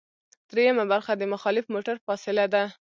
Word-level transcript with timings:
دریمه 0.49 0.85
برخه 0.91 1.11
د 1.17 1.23
مخالف 1.33 1.65
موټر 1.73 1.95
فاصله 2.05 2.45
ده 2.53 2.63